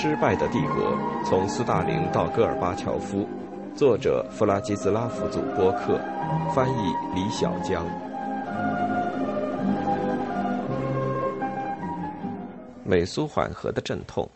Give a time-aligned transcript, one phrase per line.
[0.00, 3.28] 失败的帝国：从斯大林到戈尔巴乔夫，
[3.74, 5.98] 作者弗拉基斯拉夫祖波克，
[6.54, 7.84] 翻译李小江。
[12.84, 14.30] 美苏缓和的阵痛。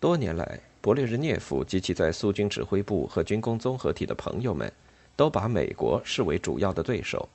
[0.00, 4.72] 多年来，勃列日涅夫及其在苏军指挥部和军工综合体的朋友们，
[5.14, 7.28] 都把美国视为主要的对手。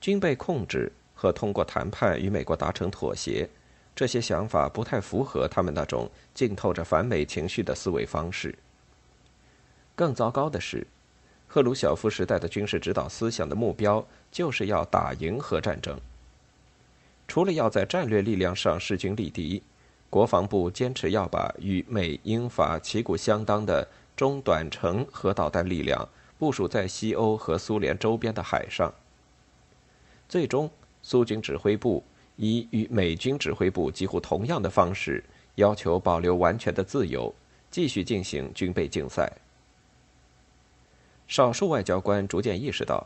[0.00, 3.48] 军备控制和通过谈判与美国达成妥协。
[3.98, 8.56] 这些想法不太符合他们那种浸透着反美情绪的思维方式。
[9.96, 10.86] 更糟糕的是，
[11.48, 15.98] 赫鲁晓夫时代的军事指导思想的目标就是要打赢核战争。
[17.26, 19.60] 除了要在战略力量上势均力敌，
[20.08, 23.84] 国防部坚持要把与美、英、法旗鼓相当的
[24.16, 28.94] 中短程核导弹力量部署在西欧和苏联周边的海上。
[30.28, 30.70] 最终，
[31.02, 32.04] 苏军指挥部。
[32.38, 35.22] 以与美军指挥部几乎同样的方式，
[35.56, 37.34] 要求保留完全的自由，
[37.68, 39.30] 继续进行军备竞赛。
[41.26, 43.04] 少数外交官逐渐意识到，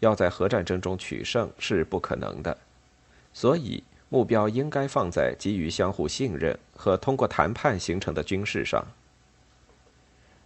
[0.00, 2.58] 要在核战争中取胜是不可能的，
[3.32, 8.84] 所以目标应该放在基于相互信任和通过谈判形成的军事上。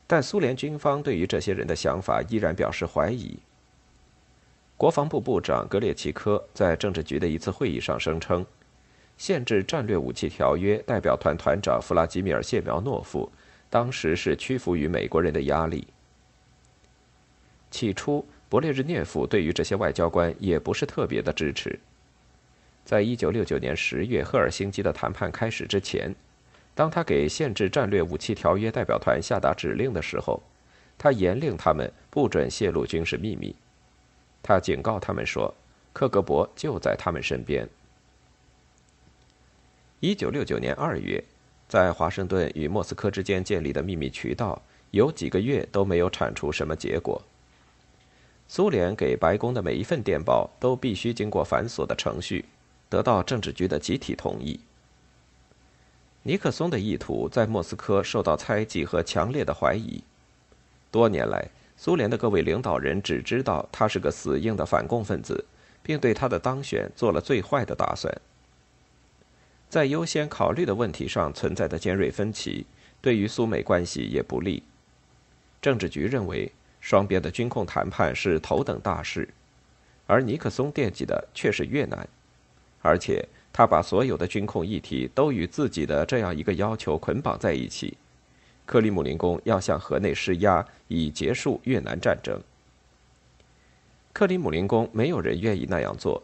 [0.07, 3.39] 但苏联军方对于这些人的想法依然表示怀疑。
[4.77, 8.45] 国防部部长格列奇科在政治局的一次会议上声称，
[9.17, 13.31] 限制战略武器条约代表团团长弗拉基米尔谢苗诺夫
[13.71, 15.87] 当时是屈服于美国人的压力。
[17.71, 21.79] 起初，勃列日涅夫对于这些外交官也不是特别的支持。
[22.85, 26.15] 在一九六九年十月赫尔辛基的谈判开始之前，
[26.75, 30.43] 当他给限制战略武器条约代表团下达指令的时候，
[30.99, 33.57] 他严令他们不准泄露军事秘密。
[34.47, 35.53] 他警告他们说
[35.93, 37.69] ：“克格勃就在他们身边。”
[39.99, 41.23] 一九六九年二月，
[41.69, 44.63] 在华盛顿与莫斯科之间建立的秘密渠道，
[44.93, 47.21] 有几个月都没有产出什么结果。
[48.47, 52.45] 苏联给白宫的每一份电报都必须经过繁琐的程序，
[52.89, 54.61] 得到政治局的集体同意。
[56.23, 60.05] 尼克松的意图在莫斯科受到猜忌和强烈的怀疑，
[60.93, 61.51] 多年来。
[61.77, 65.45] 苏联的各位领导人只知道他是个死硬的反共分子，
[65.83, 68.13] 并对他的当选做了最坏的打算。
[69.69, 72.65] 在优先考虑的问题上存在的尖锐分歧，
[73.01, 74.63] 对于苏美关系也不利。
[75.61, 76.51] 政治局认为
[76.81, 79.29] 双边的军控谈判是头等大事，
[80.07, 82.09] 而尼克松惦记的却是越南，
[82.81, 87.97] 而且他把所有的军控议题都与自己的这样一个要求捆绑在一起。
[88.67, 92.41] 克里姆林宫要向河内施压，以结束越南战争。
[94.13, 96.23] 克里姆林宫没有人愿意那样做。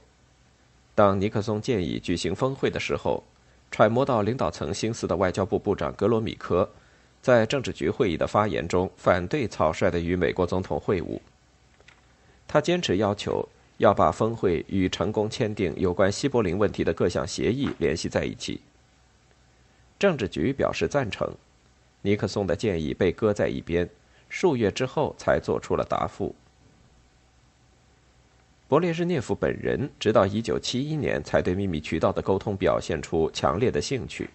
[0.95, 3.23] 当尼克松建议举行峰会的时候，
[3.71, 6.69] 揣摩到领导层心思的外交部部长格罗米科，
[7.23, 11.21] 在政治局会议的发言中反对草率的与美国总统会晤。
[12.49, 13.49] 他坚持要求
[13.79, 18.61] 要把峰会与成功签订有关西柏林问题的各项协议联系在一起。
[19.99, 21.33] 政治局表示赞成。
[22.03, 23.89] 尼克松的建议被搁在一边，
[24.29, 26.35] 数月之后才做出了答复。
[28.69, 34.31] 勃列日涅夫本人直到1971年才对秘密渠道的沟通表现出强烈的兴趣。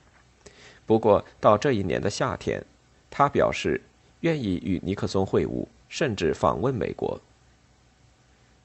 [0.85, 2.63] 不过到这一年的夏天，
[3.09, 3.81] 他表示
[4.21, 7.19] 愿意与尼克松会晤，甚至访问美国。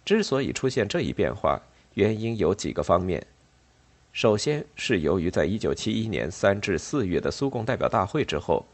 [0.04, 1.60] 之所以出现这一变化，
[1.94, 3.26] 原因有几个方面。
[4.12, 8.64] 首先是由于在1971年3至4月的苏共代表大会之后。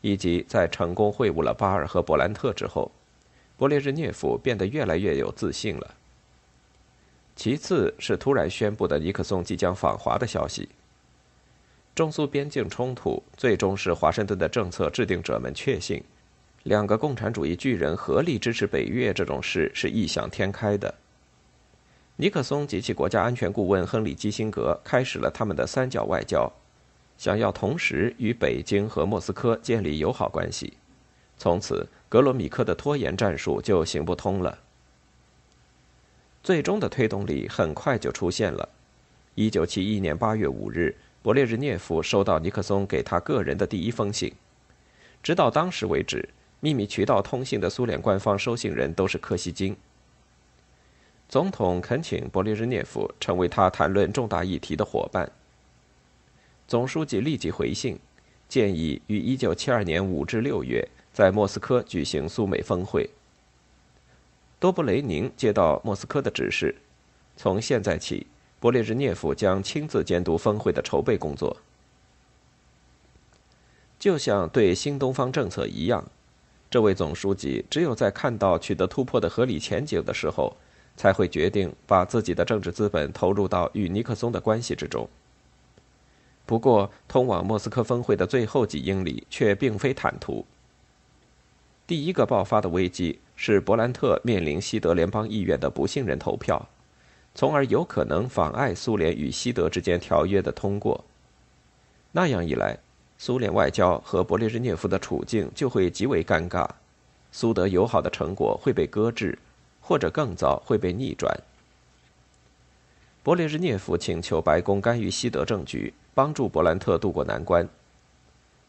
[0.00, 2.90] 以及在成功会晤了巴尔和勃兰特之后，
[3.58, 5.94] 勃列日涅夫变得越来越有自信了。
[7.36, 10.68] 其次是突然宣布的尼克松即将访华的消息。
[11.94, 16.02] 中苏边境冲突最终使华盛顿的政策制定者们确信，
[16.62, 20.94] 两个共产主义巨人合力支持北越这种事是异想天开的。
[22.16, 26.50] 尼克松及其国家安全顾问亨利基辛格开始了他们的三角外交。
[27.20, 30.72] 想要同时与北京和莫斯科建立友好关系，
[31.36, 34.58] 从此格罗米克的拖延战术就行不通了。
[36.42, 38.66] 最终的推动力很快就出现了。
[39.34, 44.32] 一九七一年八月五日，勃列日涅夫收到尼克松给他个人的第一封信。
[45.22, 46.26] 直到当时为止，
[46.60, 49.76] 秘密渠道通信的苏联官方收信人都是柯西金。
[51.28, 55.30] 总统恳请勃列日涅夫成为他谈论重大议题的伙伴。
[56.70, 57.98] 总书记立即回信，
[58.48, 63.10] 建议于1972年5至6月在莫斯科举行苏美峰会。
[64.60, 66.76] 多布雷宁接到莫斯科的指示，
[67.36, 68.24] 从现在起，
[68.60, 71.56] 勃列日涅夫将亲自监督峰会的筹备工作。
[73.98, 76.04] 就像对新东方政策一样，
[76.70, 80.56] 这位总书记只有在看到取得突破的合理前景的时候，
[80.96, 85.10] 才会决定把自己的政治资本投入到与尼克松的关系之中。
[86.50, 90.44] 不过，通往莫斯科峰会的最后几英里却并非坦途。
[91.86, 96.68] 第一个爆发的危机是勃兰特面临西德联邦议院的不信任投票，
[97.36, 101.04] 从而有可能妨碍苏联与西德之间条约的通过。
[102.10, 102.76] 那样一来，
[103.16, 106.68] 苏联外交和勃列日涅夫的处境就会极为尴尬，
[107.30, 109.38] 苏德友好的成果会被搁置，
[109.80, 111.32] 或者更早会被逆转。
[113.22, 117.68] 勃列日涅夫请求白宫干预西德政局，帮助伯兰特渡过难关。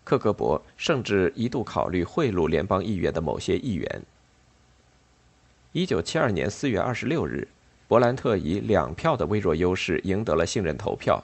[0.03, 4.01] 克格勃甚至一度考虑贿赂联邦议员的某些议员。
[5.73, 7.47] 一九七二年四月二十六日，
[7.88, 11.23] 伯兰特以两票的微弱优势赢得了信任投票。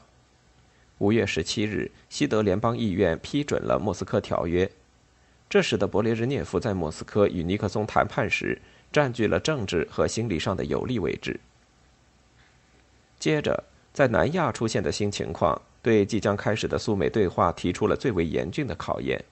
[0.99, 4.69] 五月十七日，西德联邦议院批准了莫斯科条约，
[5.49, 8.61] 这使得勃列日涅夫在莫斯科与尼克松谈判时
[8.91, 11.39] 占据了政治和心理上的有利位置。
[13.19, 15.61] 接着，在南亚出现的新情况。
[15.87, 19.23] 对即将开始的苏美对话提出了最为严峻的考验。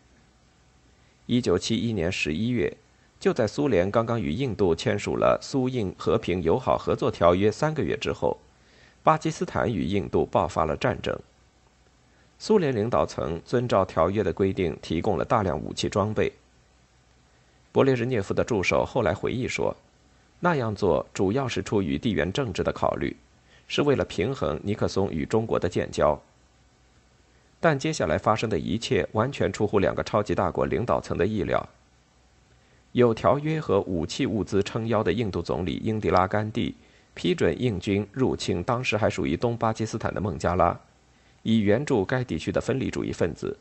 [1.25, 2.73] 一九七一年十一月，
[3.19, 8.37] 就在苏联刚刚与印度签署了苏印和平友好合作条约三个月之后，
[9.03, 11.13] 巴基斯坦与印度爆发了战争。
[12.39, 16.31] 苏联领导层遵照条约的规定，提供了大量武器装备。
[17.73, 19.75] 勃列日涅夫的助手后来回忆说，
[20.39, 23.13] 那样做主要是出于地缘政治的考虑，
[23.67, 26.17] 是为了平衡尼克松与中国的建交。
[27.65, 31.67] 但接下来发生的一切完全出乎两个超级大国领导层的意料。
[32.91, 36.75] 有条约和武器物资撑腰的印度总理英迪拉·甘地
[37.15, 40.79] 批准印军入侵当时还属于东巴基斯坦的孟加拉，
[41.41, 43.57] 以援助该地区的分离主义分子。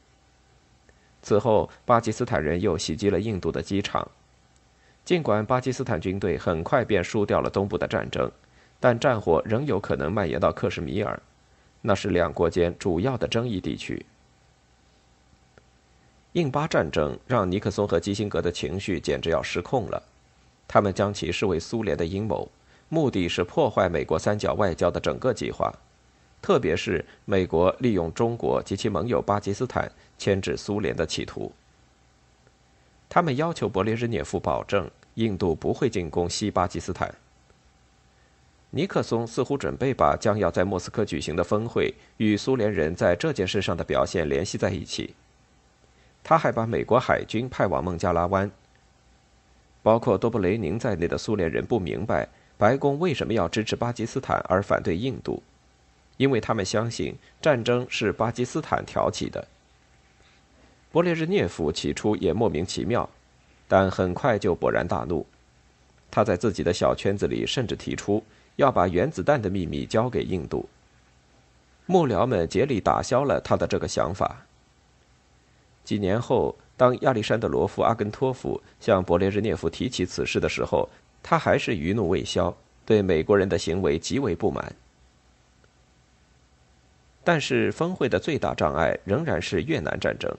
[1.22, 4.06] 此后，巴基斯坦人又袭击了印度的机场。
[5.02, 8.30] 尽管巴基斯坦军队很快便输掉了东部的战争，
[8.78, 11.18] 但战火仍有可能蔓延到克什米尔。
[11.86, 14.06] 那是两国间主要的争议地区。
[16.32, 20.02] 印巴战争让尼克松和基辛格的情绪简直要失控了，
[20.66, 22.50] 他们将其视为苏联的阴谋，
[22.88, 25.70] 目的是破坏美国三角外交的整个计划，
[26.40, 31.52] 特别是美国利用中国及其盟友巴基斯坦牵制苏联的企图。
[33.10, 37.14] 他们要求勃列日涅夫保证印度不会进攻西巴基斯坦。
[38.76, 45.14] 尼克松似乎准备把将要在莫斯科举行的峰会与苏联人在这件事上的表现联系在一起。
[46.24, 48.50] 他还把美国海军派往孟加拉湾。
[49.80, 55.40] 包括多布雷宁在内的苏联人不明白白宫为什么要支持巴基斯坦而反对印度，
[56.16, 59.46] 因为他们相信战争是巴基斯坦挑起的。
[60.92, 63.08] 勃列日涅夫起初也莫名其妙，
[63.68, 65.24] 但很快就勃然大怒。
[66.10, 68.20] 他在自己的小圈子里甚至提出。
[68.56, 70.68] 要把原子弹的秘密交给印度。
[71.86, 74.46] 幕僚们竭力打消了他的这个想法。
[75.84, 80.88] 几年后，当亚历山德罗夫·阿根托夫向勃列日涅夫提起此事的时候，
[81.22, 82.56] 他还是余怒未消，
[82.86, 84.74] 对美国人的行为极为不满。
[87.22, 90.34] 但是，峰会的最大障碍仍然是越南战争。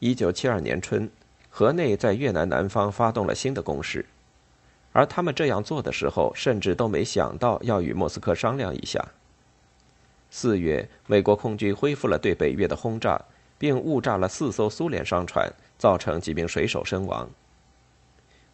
[0.00, 1.08] 一九七二年春，
[1.48, 4.04] 河内在越南南方发动了新的攻势。
[4.94, 9.04] 而他们这样做的时候，甚至都没想到要与莫斯科商量一下。
[10.30, 13.20] 四月，美国空军恢复了对北越的轰炸，
[13.58, 17.28] 并误炸了四艘苏联商船，造成几名水手身亡。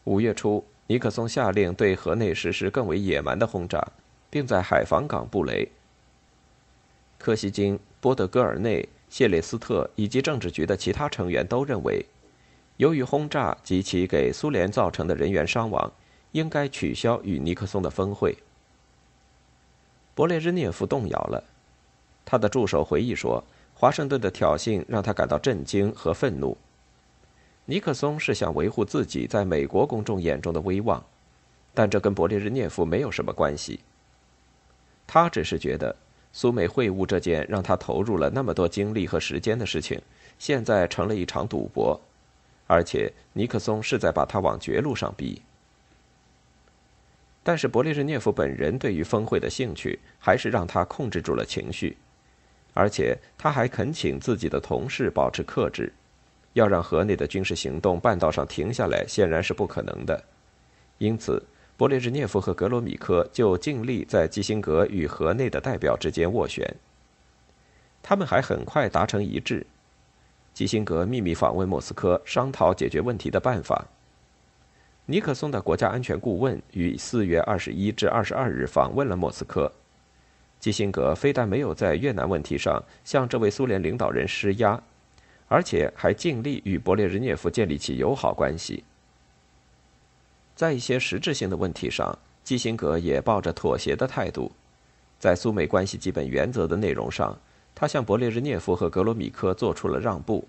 [0.05, 3.87] 五月初，尼克松下令对河内实施更为野蛮的轰炸，
[4.31, 5.71] 并在海防港布雷。
[7.19, 12.07] 柯西金、波德戈尔内、谢列斯特以及政治局的其他成员都认为，
[12.79, 15.93] 由于轰炸及其给苏联造成的人员伤亡。
[16.33, 18.37] 应该取消与尼克松的峰会。
[20.17, 21.43] 勃列日涅夫动摇了，
[22.25, 23.43] 他的助手回忆说
[23.75, 26.57] ：“华盛顿的挑衅让他感到震惊和愤怒。
[27.65, 31.03] 尼克松是想维护自己在美国公众眼中的威望，
[31.73, 33.81] 但这跟勃列日涅夫没有什么关系。
[35.07, 35.95] 他只是觉得
[36.33, 40.01] 苏美会晤这件让他投入了那么多精力和时间的事情，
[40.39, 42.01] 现在成了一场赌博，
[42.67, 45.41] 而且尼克松是在把他往绝路上逼。”
[47.43, 51.97] 但是勃列日涅夫本人对于峰会的兴趣，还是让他控制住了情绪，
[52.75, 55.93] 而且他还恳请自己的同事保持克制，
[56.53, 60.23] 要让河内的军事行动半道上停下来，显然是不可能的。
[60.99, 61.43] 因此，
[61.79, 66.75] 勃列日涅夫和格罗米科就尽力在基辛格与河内的代表之间斡旋。
[68.03, 69.67] 他们还很快达成一致，
[70.53, 73.87] 基辛格秘密访问莫斯科，商讨解决问题的办法。
[75.11, 79.73] 尼克松的国家安全顾问于四月二十一至二十二日访问了莫斯科。
[80.61, 84.81] 基辛格非但没有在越南问题上向这位苏联领导人施压，
[85.49, 88.85] 而且还尽力与勃列日涅夫建立起友好关系。
[90.55, 94.53] 在一些实质性的问题上，基辛格也抱着妥协的态度。
[95.19, 97.37] 在苏美关系基本原则的内容上，
[97.75, 100.47] 他向勃列日涅夫和格罗米科做出了让步。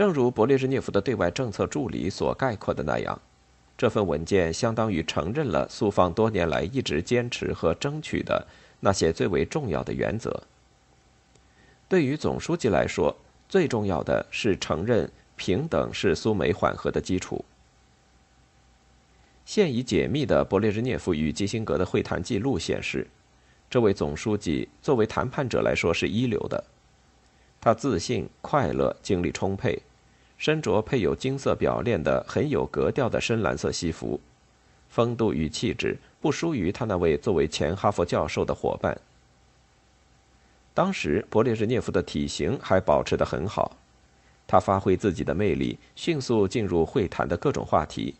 [0.00, 3.20] 正如勃列日涅夫的对外政策助理所概括的那样。
[3.76, 8.46] 这份文件相当于承认了苏方多年来一直坚持和争取的
[8.80, 10.42] 那些最为重要的原则。
[11.86, 13.14] 对于总书记来说，
[13.46, 17.44] 最重要的是承认平等是苏美缓和的基础。
[19.44, 23.06] 现已解密的勃列日涅夫与基辛格的会谈记录显示，
[23.68, 26.64] 这位总书记作为谈判者来说是一流的。
[27.60, 29.78] 他自信、快乐、精力充沛。
[30.40, 34.18] 身着配有金色表链的很有格调的深蓝色西服，
[34.88, 38.98] 风度与气质不输于他那位作为前哈佛教授的伙伴。
[40.72, 43.76] 当时勃列日涅夫的体型还保持得很好，
[44.46, 48.14] 他发挥自己的魅力，迅速进入会谈的各种话题，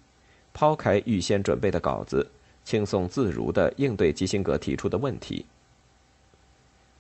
[0.52, 2.30] 抛开预先准备的稿子，
[2.66, 5.46] 轻松自如地应对基辛格提出的问题。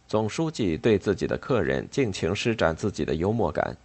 [0.08, 3.76] 总书记对自己的客人尽情施展自己的幽默感。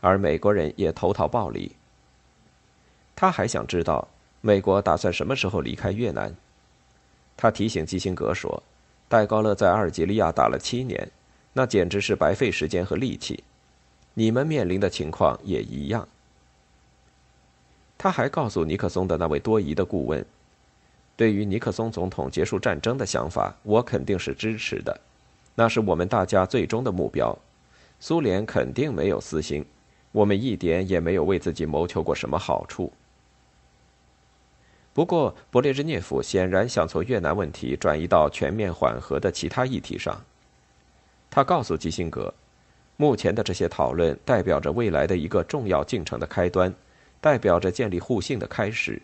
[0.00, 1.72] 而美国人也投桃报李。
[3.16, 4.06] 他还想知道
[4.40, 6.34] 美国打算什么时候离开越南。
[7.36, 8.62] 他提醒基辛格说
[9.08, 11.10] ：“戴高乐在阿尔及利亚打了七年，
[11.52, 13.42] 那简直是白费时间和力气。
[14.14, 16.06] 你们面临的情况也一样。”
[17.96, 20.24] 他还告诉尼克松的那位多疑的顾问
[21.16, 25.00] ：“对于尼克松总统结束战争的想法，我肯定是支持的，
[25.56, 27.36] 那是我们大家最终的目标。
[27.98, 29.64] 苏联肯定没有私心。”
[30.12, 32.92] 我们一点也没有为自己谋求过什么好处。
[34.94, 40.24] 不过，勃列日涅夫显然想从越南问题转移到全面缓和的其他议题上。
[41.30, 42.34] 他告诉基辛格，
[42.96, 46.74] 目前的这些讨论代表着未来的一个重要进程的开端，
[47.20, 49.00] 代表着建立互信的开始。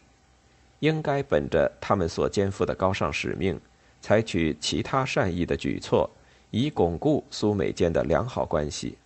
[0.81, 3.61] 应该本着他们所肩负的高尚使命，
[4.01, 6.11] 采取其他善意的举措，
[6.51, 8.99] 以巩固苏美间的良好关系。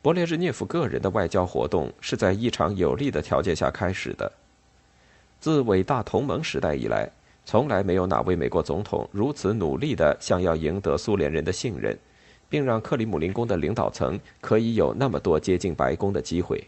[0.00, 4.30] 勃列日涅夫个人的外交活动是在异常有利的条件下开始的。
[5.40, 7.10] 自伟大同盟时代以来，
[7.44, 11.98] 从来没有哪位美国总统如此努力的想要赢得苏联人的信任，
[12.48, 16.64] 并让克里姆林宫的领导层可以有那么多接近白宫的机会。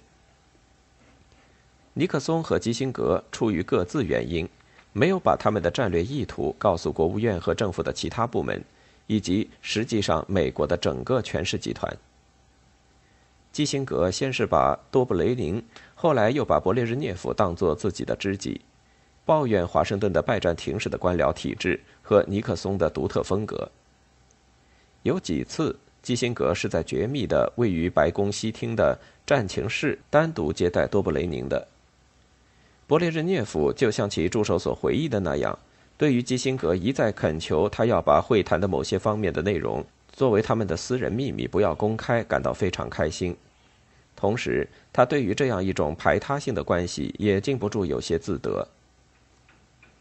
[1.95, 4.49] 尼克松和基辛格出于各自原因，
[4.93, 8.61] 没有把他们的战略意图告诉国务院和政府的其他部门，
[9.07, 11.97] 以及实际上美国的整个权势集团。
[13.53, 15.63] 基辛格先是把多布雷宁，
[15.95, 18.61] 后来又把勃列日涅夫当作自己的知己，
[19.25, 23.71] 抱怨华盛顿的拜占庭式的官僚体制和尼克松的独特风格。
[25.03, 31.67] 有几次，基辛格是在绝密的位于白宫西厅的战情室单独接待多布雷宁的。
[32.89, 35.59] 勃列日涅夫就像其助手所回忆的那样，
[35.97, 39.85] 对于基辛格一再恳求他要把会谈的某些方面的内容。
[40.13, 43.37] 作为他们的私人秘密，不要公开，感到非常开心。
[44.17, 48.69] 同时，他对于这样一种排他性的关系也禁不住有些自得。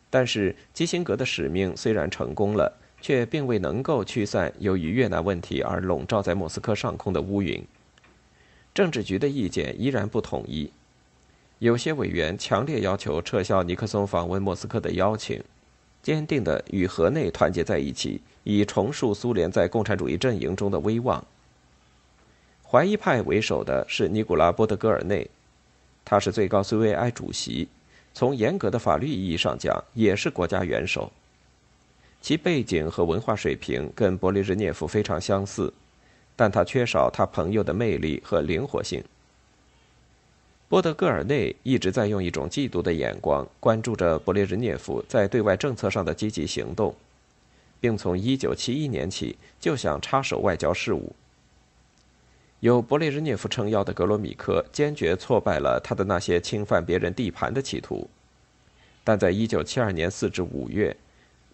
[0.10, 7.64] 但是，基辛格的使命虽然成功了，却并未能够驱散由于越南问题而笼罩在莫斯科上空的乌云。
[8.74, 10.72] 政治局的意见依然不统一，
[11.60, 15.42] 有些委员强烈要求撤销尼克松访问莫斯科的邀请。
[16.02, 21.24] 坚定地与河内团结在一起，以重塑苏联在共产主义阵营中的威望。
[22.64, 25.30] 怀疑派为首的是尼古拉·波德戈尔内，
[26.06, 27.68] 他是最高苏维埃主席，
[28.14, 31.12] 从严格的法律意义上讲，也是国家元首。
[32.22, 35.74] 其背景和文化水平跟勃列日涅夫非常相似，
[36.36, 39.04] 但他缺少他朋友的魅力和灵活性。
[40.70, 46.96] 波德戈尔内一直在用一种嫉妒的眼光关注着勃列日涅夫在对外政策上的积极行动，
[47.82, 51.12] 并从1971年起就想插手外交事务。
[52.60, 58.08] 有勃列日涅夫撑腰的格罗米科坚决挫败了他的那些侵犯别人地盘的企图，
[59.04, 60.96] 但在1972年4至5月，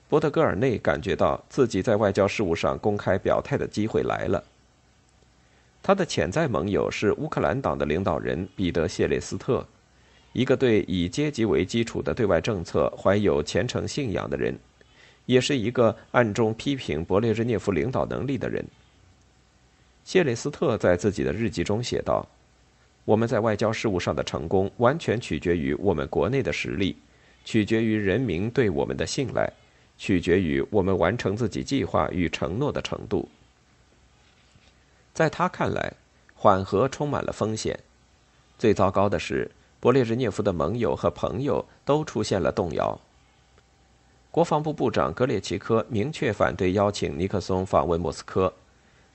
[0.10, 4.44] 波德戈尔内感觉到自己在外交事务上公开表态的机会来了。
[5.88, 9.64] 他的潜在盟友是乌克兰党的领导人彼得谢列斯特，
[10.34, 14.58] 一个对以阶级为基础的对外政策怀有虔诚信仰的人，
[15.28, 18.66] 也是一个暗中批评勃列日涅夫领导能力的人。
[20.04, 22.28] 谢列斯特在自己的日记中写道
[23.06, 26.98] ：“我们在外交事务上的成功，完全取决于我们国内的实力，
[27.44, 29.48] 取决于人民对我们的信赖，
[30.00, 33.30] 取决于我们完成自己计划与承诺的程度。”
[35.16, 35.94] 在他看来，
[36.36, 37.80] 缓和充满了风险。
[38.60, 39.50] 最糟糕的是，
[39.82, 43.00] 勃列日涅夫的盟友和朋友都出现了动摇。
[44.30, 48.54] 国防部部长格列奇科明确反对邀请尼克松访问莫斯科。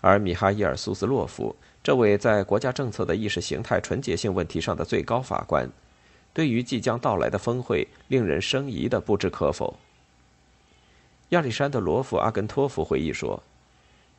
[0.00, 5.68] 而米哈伊尔·苏斯洛夫这位在国家政策的意识形态纯洁性问题上的最高法官，
[6.32, 9.76] 对于即将到来的峰会令人生疑的不置可否。
[11.28, 13.42] 亚历山德罗夫·阿根托夫回忆说：“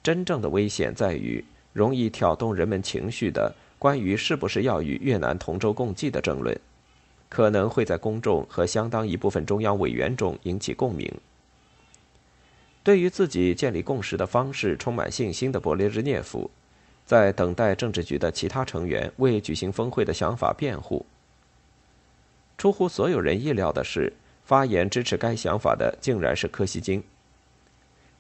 [0.04, 1.44] 真正的危险在于
[1.74, 6.60] 容易挑动人们情绪的关于是不是要与越南同舟共济的争论，
[7.30, 11.12] 可能会在公众和相当一部分中央委员中引起共鸣。”
[12.84, 16.50] 对于自己建立共识的方式充满信心的勃列日涅夫，
[17.06, 21.06] 在等待政治局的其他成员为举行峰会的想法辩护。
[22.58, 24.14] 出乎所有人意料的是，
[24.44, 27.04] 发言支持该想法的竟然是柯西金。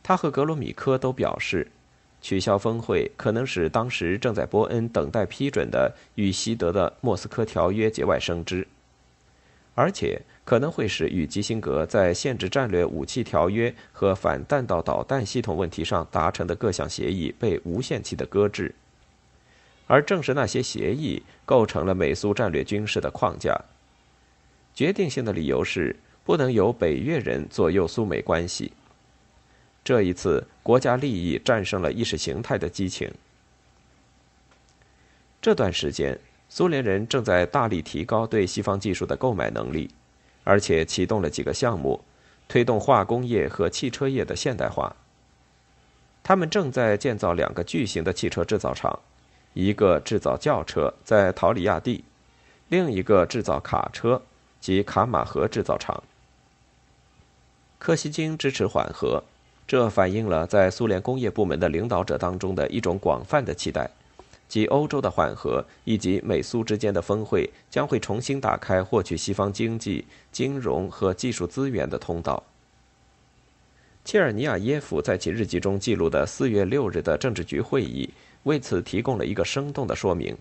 [0.03, 1.71] 他和格罗米科都表示，
[2.21, 8.67] 取消峰会可能使当时正在波恩等待批准的与西德的莫斯科条约节外生枝，
[9.75, 10.21] 而且。
[10.43, 18.73] 可能会使与基辛格在限制战略武器条约和反弹道导弹系统问题上达成的各项协议被无限期的搁置，
[19.87, 23.55] 而正是那些协议构成了美苏战略军事的框架。
[24.73, 28.73] 决定性的理由是不能由北越人左右苏美关系。
[29.83, 33.11] 这一次，国家利益战胜了意识形态的激情。
[35.41, 36.19] 这段时间，
[36.49, 39.89] 苏联人正在大力提高对西方技术的购买能力。
[40.43, 42.03] 而且启动了几个项目，
[42.47, 44.95] 推动化工业和汽车业的现代化。
[46.23, 48.99] 他们正在建造两个巨型的汽车制造厂，
[49.53, 52.03] 一个制造轿车在陶里亚蒂，
[52.69, 54.23] 另一个制造卡车
[54.59, 56.03] 及卡马河制造厂。
[57.77, 59.23] 柯西金支持缓和，
[59.71, 63.89] 这反映了在苏联工业部门的领导者当中的一种广泛的期待。
[64.49, 72.43] 及欧洲的缓和，以及美苏之间的峰会，将会重新打开获取西方经济、金融和技术资源的通道。
[74.03, 78.09] 切尔尼亚耶夫在其日记中记录的四月六日的政治局会议，
[78.43, 80.37] 为此提供了一个生动的说明。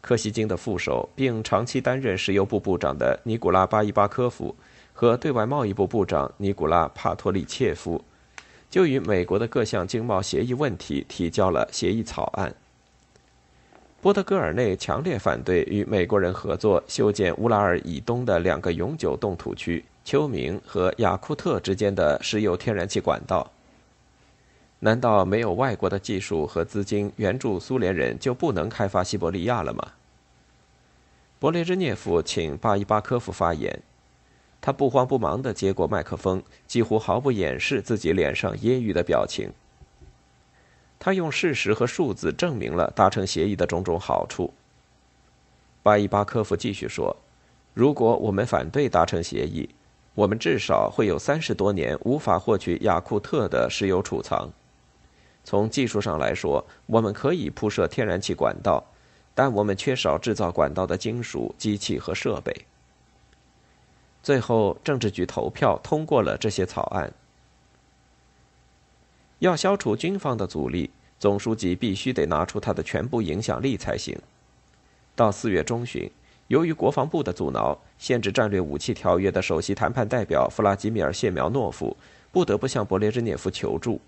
[0.00, 4.54] 柯西金的副手，并长期担任石油部部长的尼古拉巴伊巴科夫
[4.92, 8.00] 和对外贸易部部长尼古拉帕托利切夫，
[8.70, 12.54] 就与美国的各项经贸协议问题提交了协议草案。
[14.00, 23.50] 波德戈尔内强烈反对与美国人合作修建乌拉尔以东的两个永久冻土区丘明和雅库特之间的石油天然气管道。
[24.78, 29.86] 难道没有外国的技术和资金援助苏联人就不能开发西伯利亚了吗？
[31.38, 33.82] 勃列日涅夫请巴伊巴科夫发言，
[34.60, 39.50] 他不慌不忙地接过麦克风，几乎毫不掩饰自己脸上揶揄的表情。
[40.98, 44.52] 他用事实和数字证明了达成协议的种种好处。
[45.82, 47.16] 巴伊巴科夫继续说
[47.72, 49.66] ：“如果我们反对达成协议，
[50.14, 54.50] 我们至少会有三十多年无法获取雅库特的石油储藏。
[55.42, 58.84] 从技术上来说，我们可以铺设天然气管道，
[59.34, 62.54] 但我们缺少制造管道的金属、机器和设备。”
[64.22, 67.12] 最后，政治局投票通过了这些草案。
[69.38, 74.18] 要消除军方的阻力，总书记必须得拿出他的全部影响力才行。
[75.16, 76.10] 到四月中旬，
[76.48, 81.96] 由于国防部的阻挠，限制战略武器条约的首席谈判代表弗拉基米尔·谢苗诺夫
[82.30, 83.98] 不得不向勃列日涅夫求助。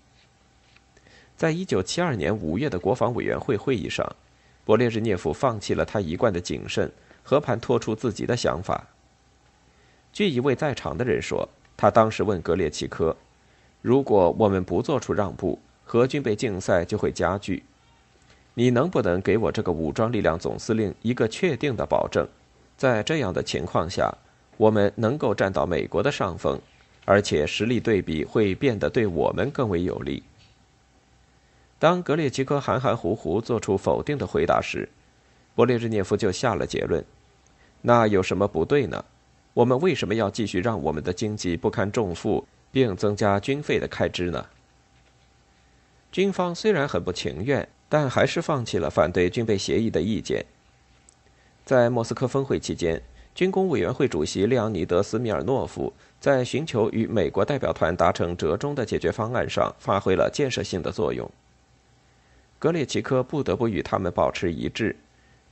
[1.35, 4.15] 在一九七二年五月的国防委员会会议上，
[4.63, 6.91] 勃列日涅夫放弃了他一贯的谨慎，
[7.23, 8.87] 和盘托出自己的想法。
[10.13, 13.15] 据一位在场的人说，他当时问格列奇科。
[13.81, 17.63] 如果我们不做出让步，核军备竞赛就会加剧。
[18.53, 22.27] 你能不能给我这个武装力量总司令一个确定的保证，
[22.77, 24.15] 在这样的情况下，
[24.57, 26.61] 我们能够占到美国的上风，
[27.05, 30.21] 而且实力对比会变得对我们更为有利？
[31.79, 34.87] 当格列奇科含含糊糊做出否定的回答时，
[35.55, 37.03] 勃列日涅夫就下了结论：
[37.81, 39.03] 那有什么不对呢？
[39.53, 42.45] 我们为什么要继续让我们的经济不堪重负？
[42.71, 44.43] 并增加军费的开支呢？
[46.11, 50.43] 军方虽然很不情愿，但还是放弃了反对军备协议的意见。
[51.63, 52.99] 在莫斯科峰会期间，
[53.35, 61.29] 军工委员会主席列昂尼德斯·米尔诺夫在寻求与美国代表团达成折中的解决方案上发挥了建设性的作用。
[62.57, 64.95] 格列奇科不得不与他们保持一致，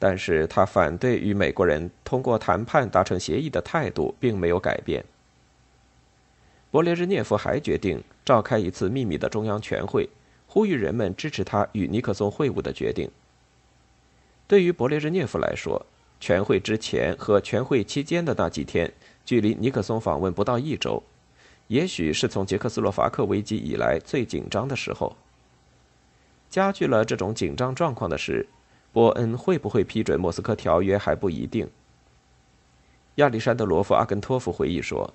[0.02, 5.06] 但是他反对与美国人通过谈判达成协议的态度并没有改变。
[6.72, 10.10] 勃列日涅夫还决定召开一次秘密的中央全会，
[10.48, 13.12] 呼吁人们支持他与尼克松会晤的决定。
[14.48, 15.86] 对于勃列日涅夫来说，
[16.20, 18.92] 全会之前和全会期间的那几天，
[19.24, 21.04] 距离尼克松访问不到一周，
[21.68, 25.16] 也许是从捷克斯洛伐克危机以来最紧张的时候。
[26.50, 28.48] 加剧了这种紧张状况的是，
[28.94, 31.70] 波恩会不会批准莫斯科条约还不一定。
[33.16, 35.14] 亚历山德罗夫·阿根托夫回忆说。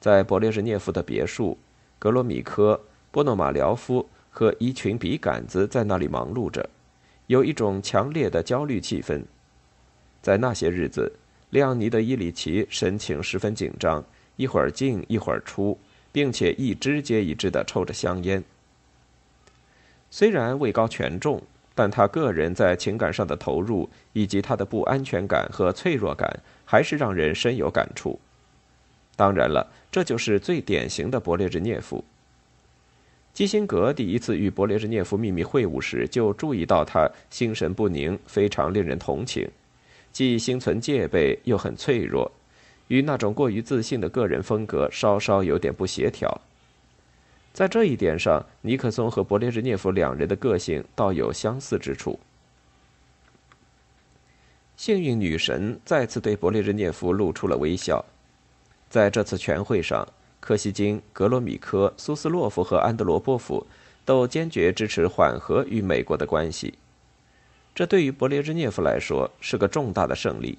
[0.00, 1.58] 在勃列日涅夫的别墅，
[1.98, 2.80] 格罗米科、
[3.10, 6.66] 波诺马廖夫和一群笔杆子在那里忙碌着，
[7.26, 9.22] 有一种强烈的焦虑气氛。
[10.22, 11.12] 在那些日子，
[11.50, 14.02] 列昂尼德·伊里奇神情十分紧张，
[14.36, 15.78] 一会儿进一会儿出，
[16.10, 18.42] 并且一支接一支地抽着香烟。
[20.10, 21.42] 虽然位高权重，
[21.80, 26.30] 但他个人在情感上的投入以及他的不安全感和脆弱感，
[26.66, 28.20] 还是让人深有感触。
[29.16, 32.04] 当然了，这就是最典型的勃列日涅夫。
[33.32, 39.48] 基辛格第一次与勃列日涅夫秘密会晤时，就注意到他心神不宁，非常令人同情，
[40.12, 42.30] 既心存戒备又很脆弱，
[42.88, 46.42] 与那种过于自信的个人风格稍稍有点不协调。
[47.52, 52.18] 在这一点上，尼克松和勃列日涅夫两人的个性倒有相似之处。
[54.76, 58.02] 幸运女神再次对勃列日涅夫露出了微笑。
[58.88, 60.08] 在这次全会上，
[60.40, 63.66] 柯西金、格罗米科、苏斯洛夫和安德罗波夫
[64.04, 66.74] 都坚决支持缓和与美国的关系。
[67.74, 70.56] 这对于勃列日涅夫来说是个重大的胜利。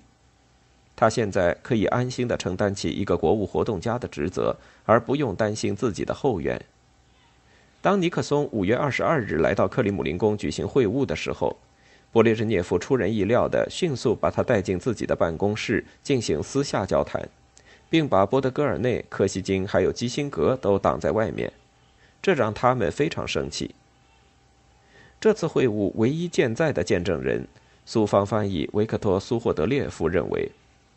[0.95, 6.63] 他现在可以安心地承担起一个国务活动家的职责，而不用担心自己的后院。
[7.81, 11.57] 当尼克松五月二十二日来到克里姆林宫举行会晤的时候，
[12.13, 17.27] 勃列日涅夫出人意料地迅速把他带进自己的办公室进行私下交谈。
[17.91, 21.51] 并把波德戈尔内、柯西金还有基辛格都挡在外面，
[22.21, 23.75] 这让他们非常生气。
[25.19, 27.45] 这次会晤唯一健在的见证人，
[27.85, 30.49] 苏方翻译维克托·苏霍德列夫认为，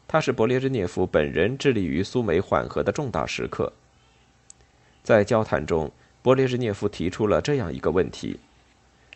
[0.07, 3.73] 他是勃列日涅夫本人致力于苏美缓和的重大时刻。
[5.03, 5.91] 在交谈中，
[6.25, 8.41] 勃列日涅夫提出了这样一个问题：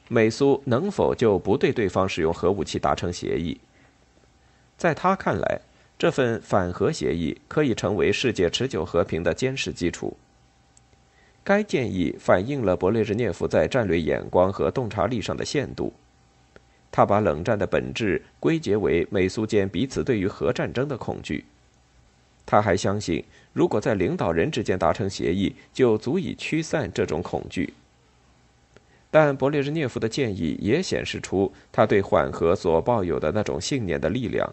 [0.06, 3.58] 美苏能否就不对对方使用核武器达成协议？
[4.76, 5.62] 在他看来。
[6.00, 10.16] 这份反核协议可以成为世界持久和平的坚实基础。
[11.42, 15.92] 该建议反映了勃列日涅夫在战略眼光和洞察力上的限度。
[16.92, 21.44] 他把冷战的本质归结为美苏间彼此对于核战争的恐惧。
[22.50, 27.74] 他还相信，如果在领导人之间达成协议，就足以驱散这种恐惧。
[29.10, 34.50] 但勃列日涅夫的建议也显示出他对缓和所抱有的那种信念的力量。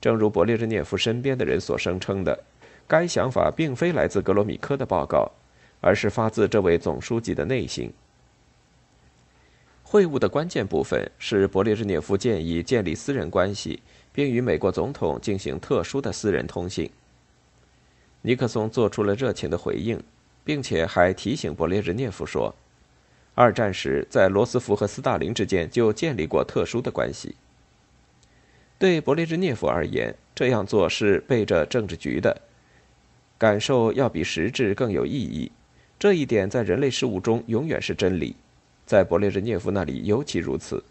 [0.00, 2.38] 正如勃列日涅夫身边的人所声称的，
[2.86, 5.28] 该想法并非来自格罗米科的报告，
[5.80, 7.92] 而是发自这位总书记的内心。
[9.82, 13.80] 会晤的关键部分是勃列日涅夫建议建立私人关系，
[14.14, 16.88] 并与美国总统进行特殊的私人通信。
[18.22, 20.00] 尼克松做出了热情的回应，
[20.44, 22.54] 并且还提醒勃列日涅夫说，
[23.34, 27.34] 二战时在罗斯福和斯大林之间就建立过特殊的关系。
[28.78, 32.40] 对勃列日涅夫而言，这样做是背着政治局的，
[33.36, 35.50] 感受要比实质更有意义。
[35.98, 38.36] 这一点在人类事务中永远是真理，
[38.86, 40.82] 在勃列日涅夫那里尤其如此。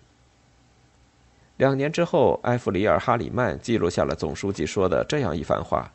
[1.57, 5.91] 两年之后，埃弗里尔·哈里曼记录下了总书记说的这样一番话。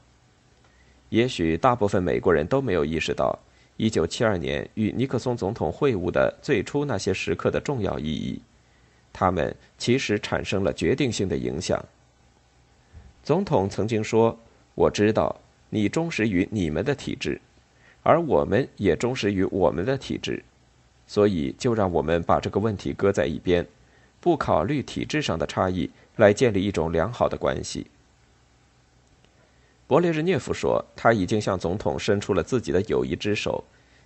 [1.08, 3.36] 也许大部分美国人都没有意识到
[3.78, 8.40] ，1972年与尼克松总统会晤的最初那些时刻的重要意义。
[9.12, 11.84] 他们其实产生了决定性的影响。
[13.24, 14.38] 总统曾经说
[14.76, 15.34] ：“我知道
[15.70, 17.40] 你忠实于你们的体制，
[18.02, 20.42] 而我们也忠实于我们的体制，
[21.06, 23.66] 所以就让我们把这个问题搁在一边，
[24.20, 27.86] 不考虑体制上的差异，来建立一种良好的关系。”
[29.88, 33.64] 勃列日涅夫说：“他已经向总统伸出了自己的友谊之手。”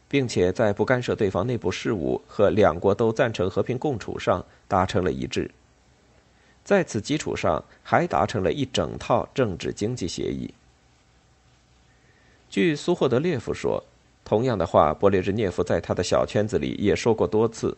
[0.08, 5.50] 并且在不干涉对方内部事务和两国都赞成和平共处上达成了一致，
[6.62, 10.52] 在此基础上还达成了一整套政治经济协议。
[12.50, 13.82] 据苏霍德列夫说，
[14.22, 17.74] 同样的话，勃列日涅夫在他的小圈子里也说过多次。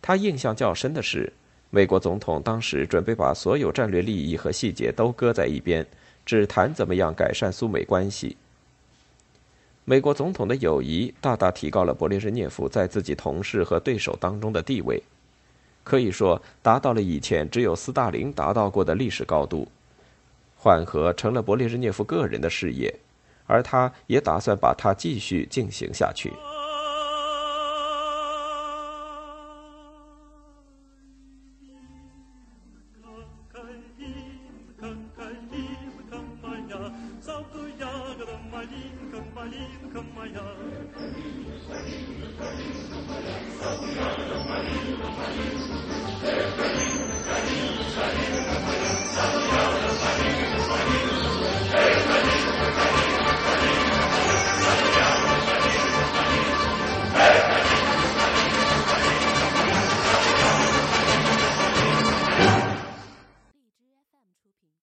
[0.00, 1.32] 他印象较深的是，
[1.70, 5.86] 美国总统当时准备把所有战略利益和细节都搁在一边，
[6.24, 8.36] 只谈怎么样改善苏美关系。
[9.84, 15.02] 美国总统的友谊大大提高了勃列日涅夫在自己同事和对手当中的地位，
[15.82, 19.66] 可以说达到了以前只有斯大林达到过的历史高度。
[20.56, 22.94] 缓和成了勃列日涅夫个人的事业，
[23.46, 26.32] 而他也打算把它继续进行下去。